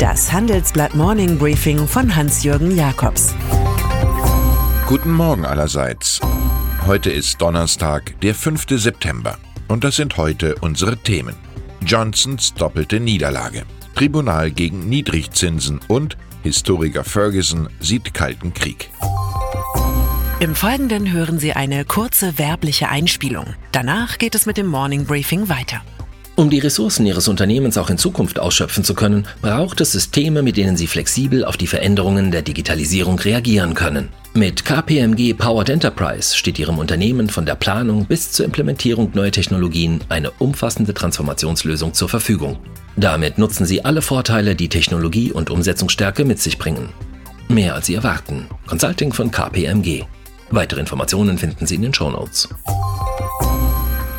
[0.00, 3.34] Das Handelsblatt Morning Briefing von Hans-Jürgen Jakobs.
[4.86, 6.20] Guten Morgen allerseits.
[6.86, 8.64] Heute ist Donnerstag, der 5.
[8.80, 9.36] September.
[9.68, 11.36] Und das sind heute unsere Themen.
[11.84, 13.64] Johnsons doppelte Niederlage.
[13.94, 18.90] Tribunal gegen Niedrigzinsen und Historiker Ferguson sieht Kalten Krieg.
[20.40, 23.52] Im Folgenden hören Sie eine kurze werbliche Einspielung.
[23.70, 25.82] Danach geht es mit dem Morning Briefing weiter.
[26.40, 30.56] Um die Ressourcen Ihres Unternehmens auch in Zukunft ausschöpfen zu können, braucht es Systeme, mit
[30.56, 34.08] denen Sie flexibel auf die Veränderungen der Digitalisierung reagieren können.
[34.32, 40.00] Mit KPMG Powered Enterprise steht Ihrem Unternehmen von der Planung bis zur Implementierung neuer Technologien
[40.08, 42.58] eine umfassende Transformationslösung zur Verfügung.
[42.96, 46.88] Damit nutzen Sie alle Vorteile, die Technologie und Umsetzungsstärke mit sich bringen.
[47.48, 48.46] Mehr als Sie erwarten.
[48.66, 50.04] Consulting von KPMG.
[50.50, 52.48] Weitere Informationen finden Sie in den Show Notes.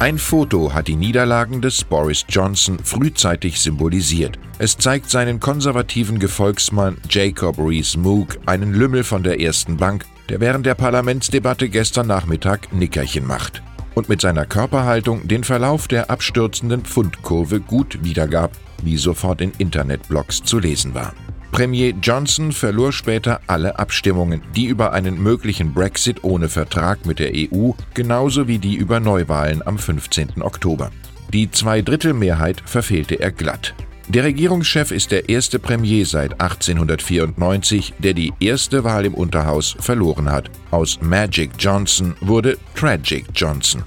[0.00, 4.38] Ein Foto hat die Niederlagen des Boris Johnson frühzeitig symbolisiert.
[4.60, 10.66] Es zeigt seinen konservativen Gefolgsmann Jacob Rees-Mogg, einen Lümmel von der ersten Bank, der während
[10.66, 13.60] der Parlamentsdebatte gestern Nachmittag Nickerchen macht
[13.96, 18.52] und mit seiner Körperhaltung den Verlauf der abstürzenden Pfundkurve gut wiedergab,
[18.84, 21.12] wie sofort in Internetblogs zu lesen war.
[21.50, 27.32] Premier Johnson verlor später alle Abstimmungen, die über einen möglichen Brexit ohne Vertrag mit der
[27.34, 30.42] EU, genauso wie die über Neuwahlen am 15.
[30.42, 30.90] Oktober.
[31.32, 33.74] Die Zweidrittelmehrheit verfehlte er glatt.
[34.08, 40.30] Der Regierungschef ist der erste Premier seit 1894, der die erste Wahl im Unterhaus verloren
[40.30, 40.50] hat.
[40.70, 43.84] Aus Magic Johnson wurde Tragic Johnson.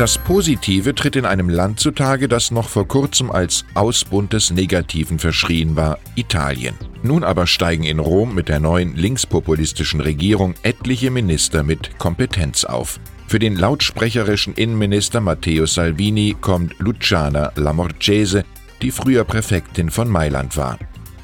[0.00, 5.18] Das Positive tritt in einem Land zutage, das noch vor kurzem als Ausbund des Negativen
[5.18, 6.74] verschrien war, Italien.
[7.02, 12.98] Nun aber steigen in Rom mit der neuen linkspopulistischen Regierung etliche Minister mit Kompetenz auf.
[13.26, 18.46] Für den lautsprecherischen Innenminister Matteo Salvini kommt Luciana Lamorgese,
[18.80, 20.78] die früher Präfektin von Mailand war.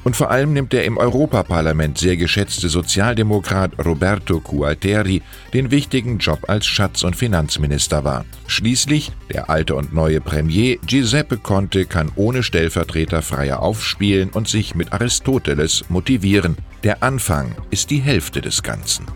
[0.07, 5.21] Und vor allem nimmt der im Europaparlament sehr geschätzte Sozialdemokrat Roberto Gualteri
[5.53, 8.23] den wichtigen Job als Schatz- und Finanzminister wahr.
[8.47, 14.75] Schließlich der alte und neue Premier Giuseppe Conte kann ohne Stellvertreter freier aufspielen und sich
[14.75, 16.55] mit Aristoteles motivieren.
[16.85, 19.07] Der Anfang ist die Hälfte des Ganzen.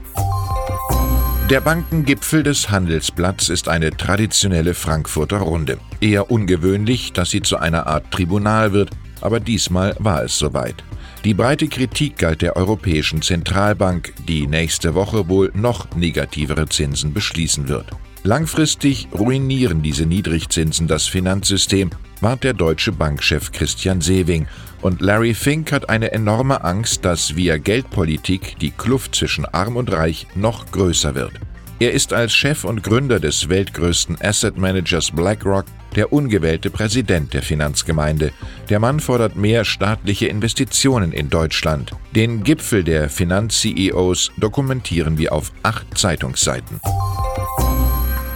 [1.50, 5.78] Der Bankengipfel des Handelsblatts ist eine traditionelle Frankfurter Runde.
[6.02, 8.90] Eher ungewöhnlich, dass sie zu einer Art Tribunal wird,
[9.22, 10.84] aber diesmal war es soweit.
[11.24, 17.68] Die breite Kritik galt der Europäischen Zentralbank, die nächste Woche wohl noch negativere Zinsen beschließen
[17.68, 17.86] wird.
[18.24, 24.48] Langfristig ruinieren diese Niedrigzinsen das Finanzsystem, warnt der deutsche Bankchef Christian Sewing.
[24.82, 29.92] Und Larry Fink hat eine enorme Angst, dass via Geldpolitik die Kluft zwischen Arm und
[29.92, 31.34] Reich noch größer wird.
[31.82, 35.66] Er ist als Chef und Gründer des weltgrößten Asset Managers BlackRock
[35.96, 38.34] der ungewählte Präsident der Finanzgemeinde.
[38.70, 41.94] Der Mann fordert mehr staatliche Investitionen in Deutschland.
[42.16, 46.80] Den Gipfel der Finanz-CEOs dokumentieren wir auf acht Zeitungsseiten.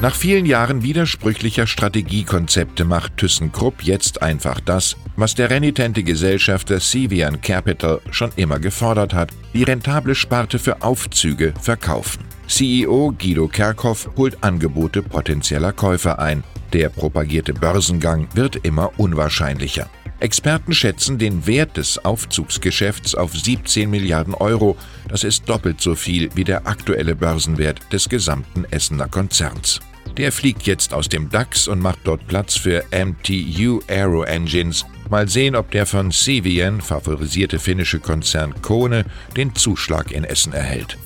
[0.01, 7.41] Nach vielen Jahren widersprüchlicher Strategiekonzepte macht ThyssenKrupp jetzt einfach das, was der renitente Gesellschafter Civian
[7.41, 12.34] Capital schon immer gefordert hat, die rentable Sparte für Aufzüge verkaufen.
[12.47, 16.43] CEO Guido Kerkhoff holt Angebote potenzieller Käufer ein.
[16.73, 19.89] Der propagierte Börsengang wird immer unwahrscheinlicher.
[20.19, 24.77] Experten schätzen den Wert des Aufzugsgeschäfts auf 17 Milliarden Euro.
[25.07, 29.81] Das ist doppelt so viel wie der aktuelle Börsenwert des gesamten Essener Konzerns.
[30.17, 34.85] Der fliegt jetzt aus dem DAX und macht dort Platz für MTU Aero Engines.
[35.09, 39.05] Mal sehen, ob der von Cevian favorisierte finnische Konzern Kone
[39.35, 40.97] den Zuschlag in Essen erhält.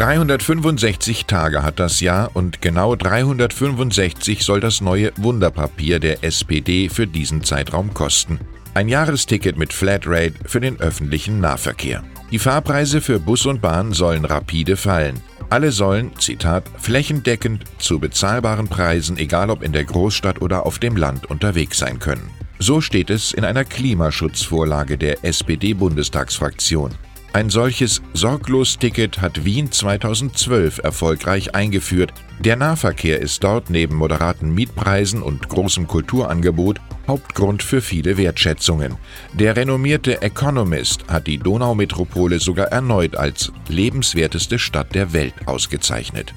[0.00, 7.06] 365 Tage hat das Jahr und genau 365 soll das neue Wunderpapier der SPD für
[7.06, 8.40] diesen Zeitraum kosten.
[8.72, 12.02] Ein Jahresticket mit Flatrate für den öffentlichen Nahverkehr.
[12.30, 15.20] Die Fahrpreise für Bus und Bahn sollen rapide fallen.
[15.50, 20.96] Alle sollen, Zitat, flächendeckend zu bezahlbaren Preisen, egal ob in der Großstadt oder auf dem
[20.96, 22.30] Land, unterwegs sein können.
[22.58, 26.92] So steht es in einer Klimaschutzvorlage der SPD-Bundestagsfraktion.
[27.32, 32.12] Ein solches Sorglos-Ticket hat Wien 2012 erfolgreich eingeführt.
[32.40, 38.96] Der Nahverkehr ist dort neben moderaten Mietpreisen und großem Kulturangebot Hauptgrund für viele Wertschätzungen.
[39.32, 46.34] Der renommierte Economist hat die Donaumetropole sogar erneut als lebenswerteste Stadt der Welt ausgezeichnet.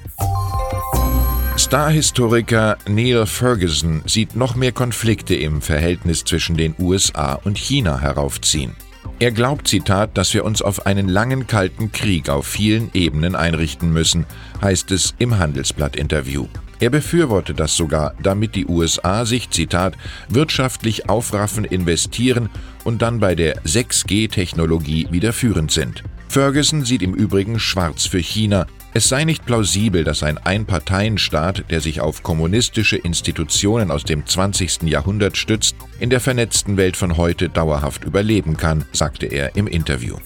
[1.56, 8.76] Starhistoriker Neil Ferguson sieht noch mehr Konflikte im Verhältnis zwischen den USA und China heraufziehen.
[9.20, 13.92] Er glaubt, Zitat, dass wir uns auf einen langen kalten Krieg auf vielen Ebenen einrichten
[13.92, 14.26] müssen,
[14.60, 16.48] heißt es im Handelsblatt-Interview.
[16.80, 19.96] Er befürworte das sogar, damit die USA sich, Zitat,
[20.28, 22.50] wirtschaftlich aufraffen, investieren
[22.82, 26.02] und dann bei der 6G-Technologie wieder führend sind.
[26.28, 28.66] Ferguson sieht im Übrigen schwarz für China.
[28.96, 34.84] Es sei nicht plausibel, dass ein Einparteienstaat, der sich auf kommunistische Institutionen aus dem 20.
[34.84, 40.18] Jahrhundert stützt, in der vernetzten Welt von heute dauerhaft überleben kann, sagte er im Interview.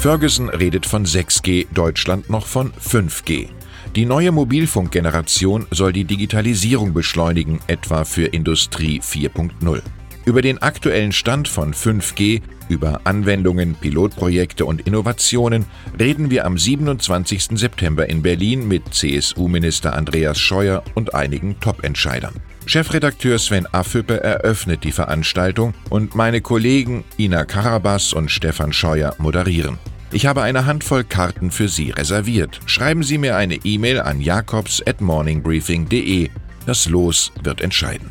[0.00, 3.50] Ferguson redet von 6G, Deutschland noch von 5G.
[3.94, 9.80] Die neue Mobilfunkgeneration soll die Digitalisierung beschleunigen, etwa für Industrie 4.0.
[10.24, 15.64] Über den aktuellen Stand von 5G, über Anwendungen, Pilotprojekte und Innovationen
[15.98, 17.58] reden wir am 27.
[17.58, 22.34] September in Berlin mit CSU-Minister Andreas Scheuer und einigen Top-Entscheidern.
[22.66, 29.78] Chefredakteur Sven Affüppe eröffnet die Veranstaltung und meine Kollegen Ina Karabas und Stefan Scheuer moderieren.
[30.12, 32.60] Ich habe eine Handvoll Karten für Sie reserviert.
[32.66, 36.30] Schreiben Sie mir eine E-Mail an jakobs at morningbriefing.de.
[36.66, 38.08] Das Los wird entscheiden.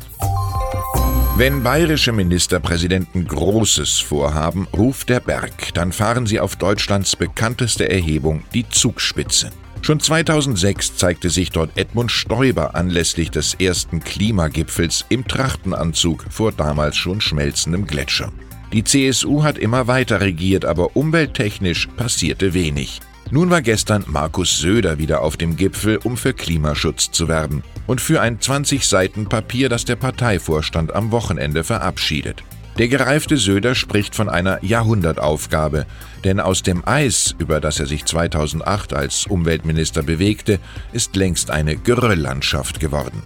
[1.34, 8.42] Wenn bayerische Ministerpräsidenten Großes vorhaben, ruft der Berg, dann fahren sie auf Deutschlands bekannteste Erhebung,
[8.52, 9.50] die Zugspitze.
[9.80, 16.96] Schon 2006 zeigte sich dort Edmund Stoiber anlässlich des ersten Klimagipfels im Trachtenanzug vor damals
[16.98, 18.30] schon schmelzendem Gletscher.
[18.74, 23.00] Die CSU hat immer weiter regiert, aber umwelttechnisch passierte wenig.
[23.32, 27.98] Nun war gestern Markus Söder wieder auf dem Gipfel, um für Klimaschutz zu werben und
[27.98, 32.44] für ein 20 Seiten Papier, das der Parteivorstand am Wochenende verabschiedet.
[32.76, 35.86] Der gereifte Söder spricht von einer Jahrhundertaufgabe,
[36.24, 40.60] denn aus dem Eis, über das er sich 2008 als Umweltminister bewegte,
[40.92, 43.22] ist längst eine Gerölllandschaft geworden.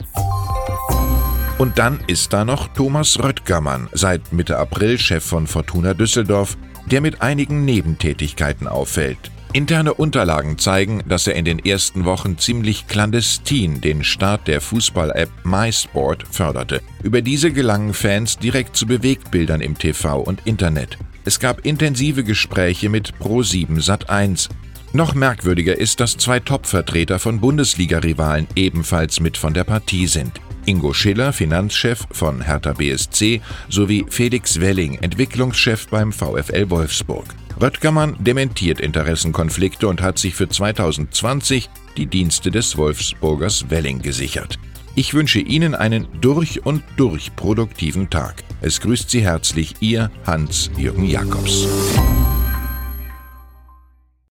[1.58, 6.56] Und dann ist da noch Thomas Röttgermann, seit Mitte April Chef von Fortuna Düsseldorf,
[6.88, 9.32] der mit einigen Nebentätigkeiten auffällt.
[9.56, 15.30] Interne Unterlagen zeigen, dass er in den ersten Wochen ziemlich clandestin den Start der Fußball-App
[15.44, 16.82] MySport förderte.
[17.02, 20.98] Über diese gelangen Fans direkt zu Bewegbildern im TV und Internet.
[21.24, 24.50] Es gab intensive Gespräche mit Pro7 Sat1.
[24.92, 30.38] Noch merkwürdiger ist, dass zwei Top-Vertreter von Bundesliga-Rivalen ebenfalls mit von der Partie sind.
[30.66, 37.26] Ingo Schiller, Finanzchef von Hertha BSC, sowie Felix Welling, Entwicklungschef beim VfL Wolfsburg.
[37.60, 44.58] Röttgermann dementiert Interessenkonflikte und hat sich für 2020 die Dienste des Wolfsburgers Welling gesichert.
[44.94, 48.44] Ich wünsche Ihnen einen durch und durch produktiven Tag.
[48.60, 51.66] Es grüßt Sie herzlich Ihr Hans-Jürgen Jakobs.